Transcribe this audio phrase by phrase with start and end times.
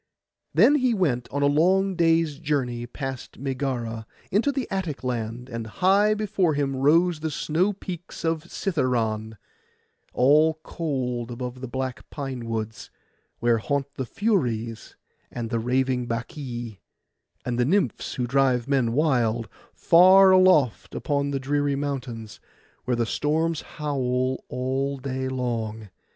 [0.51, 6.15] Then he went a long day's journey, past Megara, into the Attic land, and high
[6.15, 9.37] before him rose the snow peaks of Cithæron,
[10.11, 12.89] all cold above the black pine woods,
[13.37, 14.95] where haunt the Furies,
[15.29, 16.79] and the raving Bacchæ,
[17.45, 22.39] and the Nymphs who drive men wild, far aloft upon the dreary mountains,
[22.85, 25.89] where the storms howl all day long.